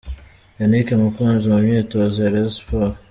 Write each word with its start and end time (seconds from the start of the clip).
Yannick 0.59 0.87
Mukunzi 1.01 1.45
mu 1.53 1.59
myitozo 1.65 2.17
ya 2.21 2.31
Rayon 2.33 2.53
sport. 2.57 2.93